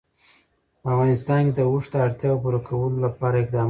[0.81, 3.59] په افغانستان کې د اوښ د اړتیاوو پوره کولو لپاره اقدامات کېږي.